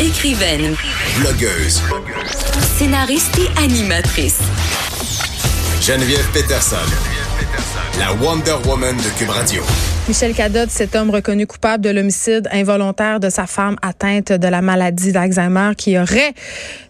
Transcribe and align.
Écrivaine, 0.00 0.74
Blogueuse. 1.20 1.80
scénariste 2.76 3.38
et 3.38 3.58
animatrice. 3.62 4.40
Geneviève 5.80 6.26
Peterson. 6.32 6.76
La 7.98 8.12
Wonder 8.14 8.56
Woman 8.66 8.96
de 8.96 9.18
Cube 9.18 9.30
Radio. 9.30 9.62
Michel 10.08 10.34
Cadotte, 10.34 10.70
cet 10.70 10.96
homme 10.96 11.10
reconnu 11.10 11.46
coupable 11.46 11.84
de 11.84 11.90
l'homicide 11.90 12.48
involontaire 12.50 13.20
de 13.20 13.30
sa 13.30 13.46
femme 13.46 13.76
atteinte 13.82 14.32
de 14.32 14.48
la 14.48 14.62
maladie 14.62 15.12
d'Alzheimer 15.12 15.72
qui 15.76 15.96
aurait 15.96 16.34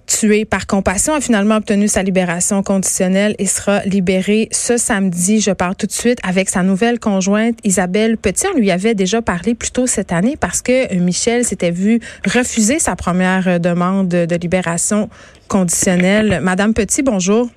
tué 0.06 0.46
par 0.46 0.66
compassion, 0.66 1.14
a 1.14 1.20
finalement 1.20 1.56
obtenu 1.56 1.88
sa 1.88 2.02
libération 2.02 2.62
conditionnelle 2.62 3.34
et 3.38 3.44
sera 3.46 3.80
libéré 3.84 4.48
ce 4.50 4.79
samedi. 4.79 5.40
Je 5.40 5.50
pars 5.50 5.76
tout 5.76 5.86
de 5.86 5.93
suite 5.93 6.18
avec 6.22 6.48
sa 6.48 6.62
nouvelle 6.62 6.98
conjointe 6.98 7.58
Isabelle 7.64 8.16
Petit. 8.16 8.46
On 8.54 8.58
lui 8.58 8.71
avait 8.71 8.94
déjà 8.94 9.21
parlé 9.21 9.54
plus 9.54 9.72
tôt 9.72 9.86
cette 9.86 10.11
année 10.11 10.36
parce 10.36 10.62
que 10.62 10.94
Michel 10.94 11.44
s'était 11.44 11.71
vu 11.71 12.00
refuser 12.25 12.79
sa 12.79 12.96
première 12.96 13.61
demande 13.61 14.08
de 14.08 14.36
libération 14.36 15.11
conditionnelle. 15.48 16.40
Madame 16.43 16.72
Petit, 16.72 17.02
bonjour. 17.02 17.50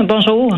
Bonjour. 0.00 0.56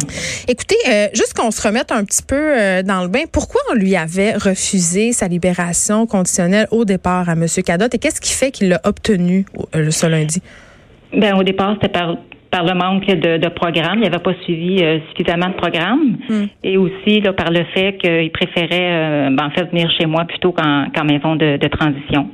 Écoutez, 0.48 0.77
euh, 0.88 1.09
juste 1.12 1.34
qu'on 1.34 1.51
se 1.51 1.66
remette 1.66 1.91
un 1.91 2.05
petit 2.05 2.23
peu 2.23 2.37
euh, 2.37 2.83
dans 2.83 3.02
le 3.02 3.09
bain, 3.09 3.24
pourquoi 3.30 3.60
on 3.70 3.74
lui 3.74 3.97
avait 3.97 4.34
refusé 4.34 5.12
sa 5.12 5.27
libération 5.29 6.07
conditionnelle 6.07 6.66
au 6.70 6.84
départ 6.84 7.29
à 7.29 7.33
M. 7.33 7.47
Cadotte 7.65 7.95
et 7.95 7.98
qu'est-ce 7.98 8.20
qui 8.20 8.33
fait 8.33 8.51
qu'il 8.52 8.69
l'a 8.69 8.80
obtenu 8.84 9.45
euh, 9.74 9.91
ce 9.91 10.07
lundi? 10.07 10.41
Ben, 11.12 11.37
au 11.37 11.43
départ, 11.43 11.74
c'était 11.74 11.93
par, 11.93 12.16
par 12.51 12.65
le 12.65 12.74
manque 12.74 13.07
de, 13.07 13.38
de 13.38 13.48
programme. 13.48 13.97
Il 13.97 14.02
n'y 14.02 14.07
avait 14.07 14.19
pas 14.19 14.34
suivi 14.45 14.83
euh, 14.83 14.98
suffisamment 15.10 15.48
de 15.48 15.55
programme. 15.55 16.16
Hmm. 16.29 16.45
Et 16.62 16.77
aussi 16.77 17.21
là, 17.21 17.32
par 17.32 17.51
le 17.51 17.65
fait 17.74 17.98
qu'il 17.98 18.30
préférait 18.30 19.29
euh, 19.29 19.30
ben, 19.30 19.46
en 19.46 19.51
fait 19.51 19.65
venir 19.71 19.91
chez 19.98 20.07
moi 20.07 20.24
plutôt 20.24 20.52
qu'en 20.52 21.05
maison 21.05 21.35
de, 21.37 21.57
de 21.57 21.69
transition. 21.69 22.29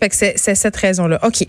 Fait 0.00 0.08
que 0.08 0.14
c'est 0.14 0.36
cette 0.54 0.76
raison-là. 0.76 1.18
OK. 1.24 1.44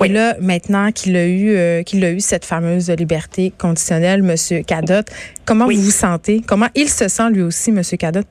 Oui. 0.00 0.08
Et 0.08 0.12
là, 0.12 0.36
maintenant 0.40 0.92
qu'il 0.92 1.16
a 1.16 1.24
eu 1.26 1.56
euh, 1.56 1.82
qu'il 1.82 2.04
a 2.04 2.10
eu 2.10 2.20
cette 2.20 2.44
fameuse 2.44 2.90
liberté 2.90 3.52
conditionnelle, 3.56 4.20
M. 4.20 4.62
Cadotte, 4.64 5.08
comment 5.46 5.66
Oui. 5.66 5.76
vous 5.76 5.82
vous 5.84 5.90
sentez? 5.90 6.42
Comment 6.46 6.68
il 6.74 6.88
se 6.90 7.08
sent 7.08 7.30
lui 7.30 7.42
aussi, 7.42 7.70
M. 7.70 7.82
Cadotte? 7.98 8.26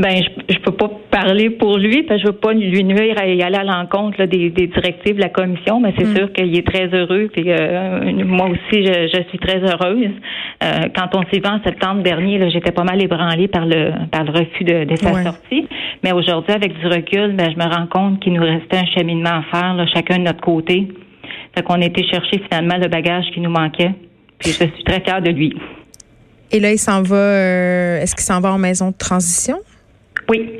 Ben, 0.00 0.14
je, 0.22 0.54
je 0.54 0.58
peux 0.60 0.70
pas 0.72 0.88
parler 1.10 1.50
pour 1.50 1.76
lui 1.76 2.04
parce 2.04 2.20
que 2.22 2.28
je 2.28 2.32
veux 2.32 2.38
pas 2.38 2.52
lui 2.52 2.84
nuire 2.84 3.16
et 3.20 3.42
aller 3.42 3.56
à 3.56 3.64
l'encontre 3.64 4.24
des, 4.26 4.48
des 4.50 4.68
directives 4.68 5.16
de 5.16 5.20
la 5.20 5.28
commission, 5.28 5.80
mais 5.80 5.92
c'est 5.98 6.06
Mm. 6.06 6.16
sûr 6.16 6.32
qu'il 6.32 6.56
est 6.56 6.64
très 6.66 6.86
heureux. 6.94 7.28
Puis 7.32 7.44
euh, 7.48 8.12
moi 8.24 8.46
aussi, 8.48 8.86
je, 8.86 9.08
je 9.12 9.28
suis 9.28 9.38
très 9.40 9.58
heureuse. 9.58 10.10
Euh, 10.62 10.68
quand 10.94 11.08
on 11.16 11.22
s'est 11.24 11.40
vu 11.40 11.46
en 11.46 11.60
septembre 11.64 12.02
dernier, 12.04 12.48
j'étais 12.50 12.70
pas 12.70 12.84
mal 12.84 13.02
ébranlée 13.02 13.48
par 13.48 13.66
le 13.66 13.90
par 14.12 14.22
le 14.22 14.30
refus 14.30 14.62
de, 14.62 14.84
de 14.84 14.94
sa 14.96 15.12
Ouais. 15.12 15.24
sortie. 15.24 15.66
Mais 16.04 16.12
aujourd'hui, 16.12 16.52
avec 16.54 16.78
du 16.78 16.86
recul, 16.86 17.34
ben, 17.34 17.50
je 17.50 17.56
me 17.56 17.64
rends 17.68 17.88
compte 17.88 18.20
qu'il 18.20 18.34
nous 18.34 18.42
restait 18.42 18.76
un 18.78 18.86
cheminement 18.96 19.40
à 19.40 19.42
faire, 19.50 19.74
là, 19.74 19.84
chacun 19.92 20.18
de 20.18 20.24
notre 20.24 20.40
côté. 20.40 20.86
Fait 21.56 21.62
qu'on 21.64 21.82
a 21.82 21.86
été 21.86 22.04
chercher 22.04 22.40
finalement 22.48 22.76
le 22.80 22.86
bagage 22.86 23.24
qui 23.34 23.40
nous 23.40 23.50
manquait. 23.50 23.90
Puis 24.38 24.50
je 24.52 24.64
suis 24.64 24.84
très 24.84 25.00
fière 25.00 25.20
de 25.22 25.30
lui. 25.30 25.52
Et 26.52 26.60
là, 26.60 26.70
il 26.70 26.78
s'en 26.78 27.02
va. 27.02 27.16
euh, 27.16 28.00
Est-ce 28.00 28.14
qu'il 28.14 28.24
s'en 28.24 28.40
va 28.40 28.52
en 28.52 28.58
maison 28.58 28.90
de 28.90 28.96
transition? 28.96 29.58
Oui. 30.28 30.50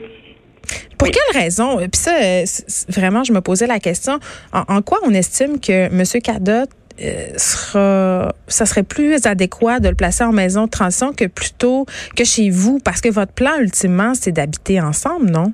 Pour 0.98 1.06
Oui. 1.08 1.14
quelle 1.14 1.42
raison? 1.42 1.76
Puis 1.78 1.88
ça, 1.94 2.16
euh, 2.20 2.44
vraiment, 2.88 3.24
je 3.24 3.32
me 3.32 3.40
posais 3.40 3.66
la 3.66 3.78
question. 3.78 4.18
En, 4.52 4.62
en 4.68 4.82
quoi 4.82 4.98
on 5.04 5.10
estime 5.14 5.60
que 5.60 5.72
M. 5.86 6.02
Cadotte 6.22 6.70
euh, 7.00 7.28
sera, 7.36 8.34
ça 8.48 8.66
serait 8.66 8.82
plus 8.82 9.24
adéquat 9.24 9.78
de 9.78 9.88
le 9.88 9.94
placer 9.94 10.24
en 10.24 10.32
maison 10.32 10.64
de 10.64 10.70
transition 10.70 11.12
que 11.12 11.26
plutôt 11.26 11.86
que 12.16 12.24
chez 12.24 12.50
vous? 12.50 12.80
Parce 12.80 13.00
que 13.00 13.08
votre 13.08 13.32
plan, 13.32 13.52
ultimement, 13.60 14.14
c'est 14.14 14.32
d'habiter 14.32 14.80
ensemble, 14.80 15.30
non? 15.30 15.52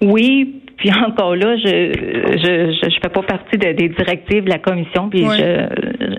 Oui, 0.00 0.62
puis 0.76 0.90
encore 0.92 1.36
là, 1.36 1.56
je 1.56 1.62
je 1.64 2.72
je, 2.82 2.90
je 2.90 2.98
fais 3.02 3.08
pas 3.08 3.22
partie 3.22 3.56
de- 3.58 3.72
des 3.72 3.88
directives 3.88 4.44
de 4.44 4.50
la 4.50 4.58
commission, 4.58 5.08
puis 5.08 5.24
je 5.38 5.66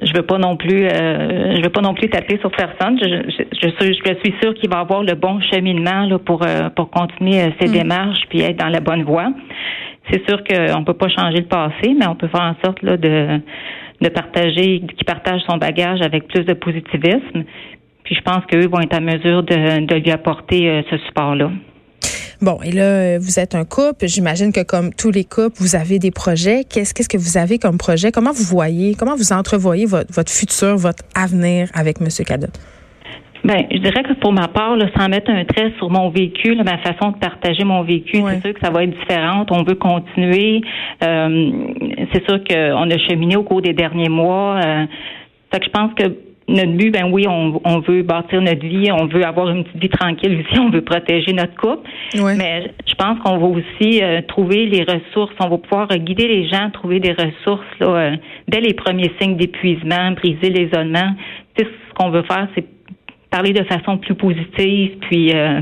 je 0.07 0.13
veux 0.15 0.23
pas 0.23 0.37
non 0.37 0.55
plus 0.57 0.85
euh, 0.85 1.55
je 1.57 1.61
veux 1.63 1.69
pas 1.69 1.81
non 1.81 1.93
plus 1.93 2.09
taper 2.09 2.37
sur 2.39 2.51
personne. 2.51 2.97
Je 3.01 3.07
je, 3.07 3.43
je, 3.61 3.69
suis, 3.83 3.93
je 4.05 4.13
suis 4.23 4.33
sûre 4.41 4.53
qu'il 4.55 4.69
va 4.69 4.79
avoir 4.79 5.03
le 5.03 5.13
bon 5.15 5.39
cheminement 5.41 6.05
là, 6.07 6.17
pour 6.19 6.43
euh, 6.43 6.69
pour 6.69 6.89
continuer 6.89 7.41
euh, 7.41 7.49
ses 7.59 7.67
démarches 7.67 8.21
puis 8.29 8.41
être 8.41 8.57
dans 8.57 8.69
la 8.69 8.79
bonne 8.79 9.03
voie. 9.03 9.27
C'est 10.11 10.27
sûr 10.29 10.43
qu'on 10.43 10.83
peut 10.83 10.93
pas 10.93 11.09
changer 11.09 11.39
le 11.39 11.47
passé, 11.47 11.95
mais 11.99 12.07
on 12.07 12.15
peut 12.15 12.27
faire 12.27 12.43
en 12.43 12.55
sorte 12.63 12.81
là 12.83 12.97
de 12.97 13.39
de 14.01 14.09
partager, 14.09 14.81
qu'il 14.81 15.05
partage 15.05 15.41
son 15.49 15.57
bagage 15.57 16.01
avec 16.01 16.27
plus 16.27 16.43
de 16.43 16.53
positivisme. 16.53 17.43
Puis 18.03 18.13
je 18.15 18.21
pense 18.21 18.45
qu'eux 18.45 18.67
vont 18.67 18.81
être 18.81 18.93
à 18.95 18.99
mesure 18.99 19.41
de, 19.41 19.85
de 19.85 19.95
lui 19.95 20.11
apporter 20.11 20.69
euh, 20.69 20.81
ce 20.91 20.97
support-là. 20.97 21.49
Bon, 22.45 22.59
et 22.63 22.71
là, 22.71 22.83
euh, 22.83 23.17
vous 23.19 23.39
êtes 23.39 23.55
un 23.55 23.65
couple. 23.65 24.05
J'imagine 24.05 24.53
que 24.53 24.61
comme 24.61 24.93
tous 24.93 25.09
les 25.09 25.23
couples, 25.23 25.55
vous 25.57 25.75
avez 25.75 25.97
des 25.97 26.11
projets. 26.11 26.63
Qu'est-ce 26.63 26.93
qu'est-ce 26.93 27.09
que 27.09 27.17
vous 27.17 27.37
avez 27.39 27.57
comme 27.57 27.79
projet? 27.79 28.11
Comment 28.11 28.33
vous 28.33 28.43
voyez, 28.43 28.93
comment 28.93 29.15
vous 29.15 29.33
entrevoyez 29.33 29.87
votre, 29.87 30.13
votre 30.13 30.31
futur, 30.31 30.77
votre 30.77 31.03
avenir 31.15 31.69
avec 31.73 31.99
M. 31.99 32.07
Cadotte? 32.23 32.59
Ben, 33.43 33.65
je 33.71 33.77
dirais 33.79 34.03
que 34.03 34.13
pour 34.21 34.31
ma 34.31 34.47
part, 34.47 34.75
là, 34.75 34.85
sans 34.95 35.09
mettre 35.09 35.31
un 35.31 35.43
trait 35.43 35.71
sur 35.79 35.89
mon 35.89 36.09
vécu, 36.09 36.53
là, 36.53 36.63
ma 36.63 36.77
façon 36.77 37.13
de 37.13 37.17
partager 37.17 37.63
mon 37.63 37.81
vécu, 37.81 38.21
Ouais. 38.21 38.33
c'est 38.35 38.41
sûr 38.41 38.53
que 38.53 38.59
ça 38.63 38.69
va 38.71 38.83
être 38.83 38.95
différente. 38.99 39.49
On 39.51 39.63
veut 39.63 39.73
continuer. 39.75 40.61
Euh, 41.03 41.51
c'est 42.13 42.23
sûr 42.29 42.43
qu'on 42.43 42.91
a 42.91 42.97
cheminé 43.09 43.37
au 43.37 43.43
cours 43.43 43.63
des 43.63 43.73
derniers 43.73 44.09
mois. 44.09 44.59
Euh, 44.63 44.85
fait 45.51 45.59
que 45.61 45.65
je 45.65 45.71
pense 45.71 45.93
que 45.95 46.03
notre 46.47 46.73
but, 46.73 46.91
ben 46.91 47.09
oui, 47.11 47.25
on, 47.27 47.59
on 47.63 47.79
veut 47.79 48.03
bâtir 48.03 48.41
notre 48.41 48.65
vie, 48.65 48.91
on 48.91 49.07
veut 49.07 49.25
avoir 49.25 49.49
une 49.49 49.63
petite 49.63 49.81
vie 49.81 49.89
tranquille 49.89 50.39
aussi, 50.39 50.59
on 50.61 50.69
veut 50.69 50.83
protéger 50.83 51.33
notre 51.33 51.55
couple. 51.55 51.89
Ouais. 52.19 52.35
Mais 52.35 52.71
je 52.87 52.93
pense 52.95 53.19
qu'on 53.19 53.37
va 53.37 53.47
aussi 53.47 54.03
euh, 54.03 54.21
trouver 54.27 54.65
les 54.67 54.83
ressources. 54.83 55.33
On 55.39 55.49
va 55.49 55.57
pouvoir 55.57 55.87
euh, 55.91 55.97
guider 55.97 56.27
les 56.27 56.47
gens 56.47 56.69
trouver 56.71 56.99
des 56.99 57.13
ressources 57.13 57.65
là, 57.79 57.87
euh, 57.87 58.15
dès 58.47 58.61
les 58.61 58.73
premiers 58.73 59.11
signes 59.19 59.37
d'épuisement, 59.37 60.11
briser 60.11 60.49
l'isolement. 60.49 61.15
Tu 61.55 61.63
sais, 61.63 61.71
ce 61.89 61.93
qu'on 61.95 62.11
veut 62.11 62.23
faire, 62.23 62.47
c'est 62.53 62.65
parler 63.35 63.51
de 63.51 63.63
façon 63.65 63.97
plus 63.97 64.15
positive, 64.15 64.91
puis 65.01 65.31
euh, 65.33 65.59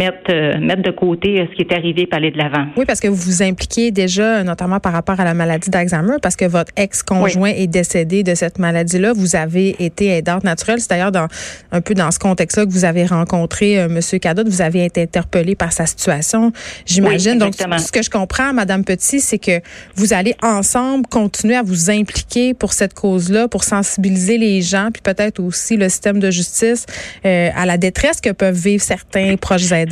mettre 0.00 0.30
euh, 0.30 0.58
mettre 0.58 0.82
de 0.82 0.90
côté 0.90 1.40
euh, 1.40 1.46
ce 1.50 1.56
qui 1.56 1.62
est 1.62 1.72
arrivé, 1.74 2.06
puis 2.06 2.16
aller 2.16 2.30
de 2.30 2.38
l'avant. 2.38 2.66
Oui, 2.76 2.84
parce 2.86 3.00
que 3.00 3.08
vous 3.08 3.16
vous 3.16 3.42
impliquez 3.42 3.90
déjà, 3.90 4.42
notamment 4.42 4.80
par 4.80 4.92
rapport 4.92 5.20
à 5.20 5.24
la 5.24 5.34
maladie 5.34 5.68
d'Alzheimer, 5.68 6.16
parce 6.22 6.36
que 6.36 6.46
votre 6.46 6.72
ex-conjoint 6.76 7.50
est 7.50 7.66
décédé 7.66 8.22
de 8.22 8.34
cette 8.34 8.58
maladie-là. 8.58 9.12
Vous 9.12 9.36
avez 9.36 9.76
été 9.78 10.08
aidante 10.08 10.44
naturelle. 10.44 10.80
C'est 10.80 10.90
d'ailleurs 10.90 11.12
dans, 11.12 11.28
un 11.70 11.80
peu 11.82 11.94
dans 11.94 12.10
ce 12.10 12.18
contexte-là 12.18 12.64
que 12.64 12.70
vous 12.70 12.86
avez 12.86 13.04
rencontré 13.04 13.78
euh, 13.78 13.88
M. 13.88 14.00
Cadotte. 14.18 14.48
Vous 14.48 14.62
avez 14.62 14.86
été 14.86 15.02
interpellé 15.02 15.54
par 15.54 15.72
sa 15.72 15.84
situation, 15.84 16.52
j'imagine. 16.86 17.32
Oui, 17.32 17.38
Donc, 17.38 17.54
ce 17.54 17.92
que 17.92 18.02
je 18.02 18.10
comprends, 18.10 18.54
Madame 18.54 18.84
Petit, 18.84 19.20
c'est 19.20 19.38
que 19.38 19.60
vous 19.96 20.14
allez 20.14 20.34
ensemble 20.42 21.06
continuer 21.06 21.56
à 21.56 21.62
vous 21.62 21.90
impliquer 21.90 22.54
pour 22.54 22.72
cette 22.72 22.94
cause-là, 22.94 23.48
pour 23.48 23.64
sensibiliser 23.64 24.38
les 24.38 24.62
gens, 24.62 24.88
puis 24.92 25.02
peut-être 25.02 25.40
aussi 25.40 25.76
le 25.76 25.88
système 25.88 26.20
de 26.20 26.30
justice 26.30 26.86
euh, 27.26 27.50
à 27.54 27.66
la 27.66 27.76
détresse 27.76 28.20
que 28.20 28.30
peuvent 28.30 28.54
vivre 28.54 28.82
certains 28.82 29.36
proches 29.36 29.72
aidants. 29.72 29.89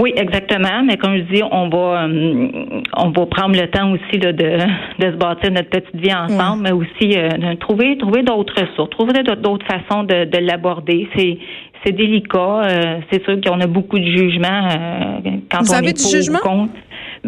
Oui, 0.00 0.12
exactement. 0.16 0.84
Mais 0.84 0.96
comme 0.96 1.16
je 1.16 1.22
dis, 1.22 1.42
on 1.50 1.68
va 1.68 2.04
euh, 2.04 2.80
on 2.96 3.10
va 3.10 3.26
prendre 3.26 3.60
le 3.60 3.66
temps 3.68 3.90
aussi 3.90 4.18
là, 4.20 4.32
de, 4.32 4.58
de 5.04 5.10
se 5.12 5.16
bâtir 5.16 5.50
notre 5.50 5.70
petite 5.70 5.96
vie 5.96 6.14
ensemble, 6.14 6.62
mais 6.62 6.70
aussi 6.72 7.18
euh, 7.18 7.30
de 7.30 7.54
trouver 7.56 7.98
trouver 7.98 8.22
d'autres 8.22 8.54
ressources, 8.60 8.90
trouver 8.90 9.12
d'autres 9.24 9.66
façons 9.66 10.04
de, 10.04 10.24
de 10.24 10.38
l'aborder. 10.38 11.08
C'est 11.16 11.38
c'est 11.84 11.92
délicat. 11.92 12.62
euh, 12.64 13.00
c'est 13.10 13.24
sûr 13.24 13.40
qu'on 13.40 13.60
a 13.60 13.66
beaucoup 13.66 13.98
de 13.98 14.04
jugements 14.04 14.68
quand 15.50 15.62
Vous 15.62 15.72
on 15.72 15.76
avez 15.78 15.88
est 15.88 15.92
du 16.04 16.16
jugement? 16.16 16.38
ou 16.44 16.48
contre. 16.48 16.72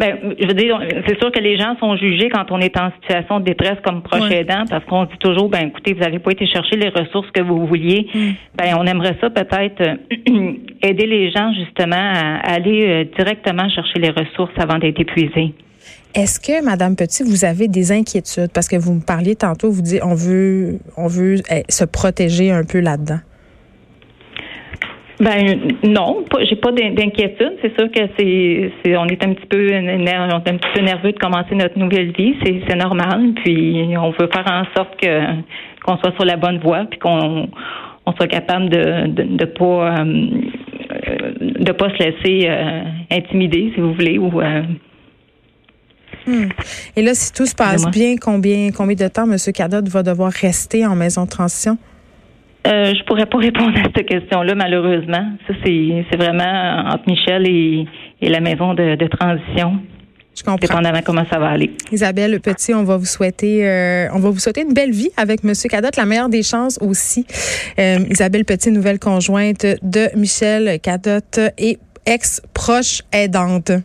Ben, 0.01 0.17
je 0.39 0.47
veux 0.47 0.55
dire, 0.55 0.79
c'est 1.07 1.19
sûr 1.19 1.31
que 1.31 1.39
les 1.39 1.57
gens 1.57 1.77
sont 1.79 1.95
jugés 1.95 2.29
quand 2.29 2.49
on 2.49 2.57
est 2.57 2.75
en 2.75 2.89
situation 3.03 3.39
de 3.39 3.45
détresse 3.45 3.77
comme 3.85 4.01
proche 4.01 4.31
aidant, 4.31 4.63
parce 4.67 4.83
qu'on 4.85 5.03
dit 5.03 5.17
toujours, 5.19 5.47
ben 5.47 5.67
écoutez, 5.67 5.93
vous 5.93 5.99
n'avez 5.99 6.17
pas 6.17 6.31
été 6.31 6.47
chercher 6.47 6.75
les 6.75 6.89
ressources 6.89 7.29
que 7.29 7.41
vous 7.43 7.67
vouliez. 7.67 8.07
Mm. 8.11 8.29
Ben, 8.55 8.75
on 8.79 8.87
aimerait 8.87 9.15
ça 9.21 9.29
peut-être 9.29 9.81
euh, 9.81 10.53
aider 10.81 11.05
les 11.05 11.29
gens 11.29 11.53
justement 11.53 11.95
à 11.95 12.39
aller 12.51 12.83
euh, 12.87 13.03
directement 13.15 13.69
chercher 13.69 13.99
les 13.99 14.09
ressources 14.09 14.53
avant 14.57 14.79
d'être 14.79 14.99
épuisés. 14.99 15.53
Est-ce 16.15 16.39
que, 16.39 16.65
Madame 16.65 16.95
Petit, 16.95 17.21
vous 17.21 17.45
avez 17.45 17.67
des 17.67 17.91
inquiétudes? 17.91 18.51
Parce 18.51 18.67
que 18.67 18.77
vous 18.77 18.95
me 18.95 19.05
parliez 19.05 19.35
tantôt, 19.35 19.69
vous 19.69 19.83
dites 19.83 20.01
on 20.03 20.15
veut, 20.15 20.79
on 20.97 21.05
veut 21.05 21.35
eh, 21.51 21.63
se 21.69 21.85
protéger 21.85 22.51
un 22.51 22.63
peu 22.63 22.79
là-dedans. 22.79 23.19
Ben 25.21 25.59
non, 25.83 26.25
j'ai 26.49 26.55
pas 26.55 26.71
d'in- 26.71 26.93
d'inquiétude. 26.93 27.53
C'est 27.61 27.77
sûr 27.79 27.91
que 27.91 28.01
c'est, 28.17 28.71
c'est, 28.83 28.97
on 28.97 29.05
est 29.05 29.23
un 29.23 29.33
petit 29.33 29.45
peu, 29.45 29.67
ner- 29.69 30.17
on 30.19 30.39
est 30.39 30.49
un 30.49 30.57
petit 30.57 30.69
peu 30.73 30.81
nerveux 30.81 31.11
de 31.11 31.19
commencer 31.19 31.53
notre 31.53 31.77
nouvelle 31.77 32.11
vie. 32.11 32.33
C'est, 32.43 32.61
c'est 32.67 32.75
normal. 32.75 33.33
Puis 33.43 33.85
on 33.97 34.09
veut 34.11 34.29
faire 34.33 34.47
en 34.47 34.63
sorte 34.75 34.99
que 34.99 35.21
qu'on 35.85 35.97
soit 35.97 36.13
sur 36.15 36.25
la 36.25 36.37
bonne 36.37 36.59
voie, 36.59 36.85
puis 36.89 36.97
qu'on 36.99 37.47
on 38.05 38.11
soit 38.13 38.27
capable 38.27 38.69
de 38.69 39.07
de, 39.07 39.23
de 39.37 39.45
pas 39.45 39.99
euh, 39.99 40.27
de 41.39 41.71
pas 41.71 41.89
se 41.91 42.03
laisser 42.03 42.47
euh, 42.49 42.81
intimider, 43.11 43.71
si 43.75 43.79
vous 43.81 43.93
voulez, 43.93 44.17
ou 44.17 44.41
euh, 44.41 44.63
Et 46.95 47.01
là, 47.01 47.13
si 47.13 47.31
tout 47.33 47.45
se 47.45 47.55
passe 47.55 47.83
bien, 47.91 48.15
combien, 48.19 48.69
combien 48.71 48.95
de 48.95 49.07
temps 49.07 49.25
M. 49.29 49.35
Cadotte 49.53 49.87
va 49.87 50.03
devoir 50.03 50.31
rester 50.31 50.85
en 50.85 50.95
maison 50.95 51.25
de 51.25 51.29
transition? 51.29 51.77
Euh, 52.67 52.93
je 52.93 53.03
pourrais 53.05 53.25
pas 53.25 53.37
répondre 53.39 53.77
à 53.77 53.83
cette 53.95 54.07
question-là, 54.07 54.55
malheureusement. 54.55 55.31
Ça, 55.47 55.53
c'est, 55.65 56.17
vraiment 56.17 56.83
entre 56.87 57.03
Michel 57.07 57.47
et, 57.47 57.85
et 58.21 58.29
la 58.29 58.39
maison 58.39 58.73
de, 58.73 58.95
de 58.95 59.07
transition. 59.07 59.79
Je 60.35 60.43
comprends. 60.43 60.55
Dépendamment 60.55 61.01
comment 61.05 61.25
ça 61.29 61.39
va 61.39 61.49
aller. 61.49 61.71
Isabelle 61.91 62.39
Petit, 62.39 62.73
on 62.73 62.83
va 62.83 62.97
vous 62.97 63.05
souhaiter, 63.05 63.67
euh, 63.67 64.07
on 64.13 64.19
va 64.19 64.29
vous 64.29 64.39
souhaiter 64.39 64.61
une 64.61 64.73
belle 64.73 64.91
vie 64.91 65.09
avec 65.17 65.43
Monsieur 65.43 65.67
Cadotte, 65.67 65.97
la 65.97 66.05
meilleure 66.05 66.29
des 66.29 66.43
chances 66.43 66.77
aussi. 66.81 67.25
Euh, 67.77 67.99
Isabelle 68.09 68.45
Petit, 68.45 68.71
nouvelle 68.71 68.99
conjointe 68.99 69.65
de 69.81 70.07
Michel 70.17 70.79
Cadotte 70.79 71.39
et 71.57 71.77
ex-proche 72.05 73.01
aidante. 73.11 73.71